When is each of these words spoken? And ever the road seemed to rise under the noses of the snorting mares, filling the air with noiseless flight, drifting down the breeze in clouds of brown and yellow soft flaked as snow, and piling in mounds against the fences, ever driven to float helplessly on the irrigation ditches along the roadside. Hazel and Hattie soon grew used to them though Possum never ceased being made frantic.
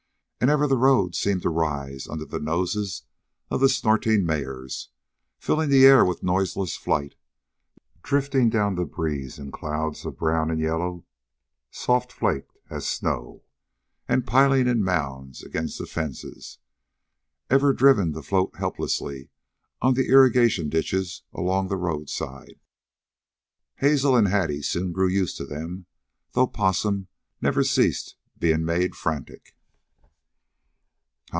And 0.43 0.49
ever 0.49 0.65
the 0.65 0.75
road 0.75 1.13
seemed 1.13 1.43
to 1.43 1.51
rise 1.51 2.07
under 2.07 2.25
the 2.25 2.39
noses 2.39 3.03
of 3.51 3.59
the 3.61 3.69
snorting 3.69 4.25
mares, 4.25 4.89
filling 5.37 5.69
the 5.69 5.85
air 5.85 6.03
with 6.03 6.23
noiseless 6.23 6.75
flight, 6.75 7.13
drifting 8.01 8.49
down 8.49 8.73
the 8.73 8.85
breeze 8.85 9.37
in 9.37 9.51
clouds 9.51 10.03
of 10.03 10.17
brown 10.17 10.49
and 10.49 10.59
yellow 10.59 11.05
soft 11.69 12.11
flaked 12.11 12.57
as 12.71 12.89
snow, 12.89 13.43
and 14.07 14.25
piling 14.25 14.67
in 14.67 14.83
mounds 14.83 15.43
against 15.43 15.77
the 15.77 15.85
fences, 15.85 16.57
ever 17.51 17.71
driven 17.71 18.11
to 18.13 18.23
float 18.23 18.55
helplessly 18.55 19.29
on 19.79 19.93
the 19.93 20.07
irrigation 20.07 20.69
ditches 20.69 21.21
along 21.33 21.67
the 21.67 21.77
roadside. 21.77 22.59
Hazel 23.75 24.15
and 24.15 24.27
Hattie 24.29 24.63
soon 24.63 24.91
grew 24.91 25.07
used 25.07 25.37
to 25.37 25.45
them 25.45 25.85
though 26.31 26.47
Possum 26.47 27.09
never 27.41 27.63
ceased 27.63 28.15
being 28.39 28.65
made 28.65 28.95
frantic. 28.95 29.55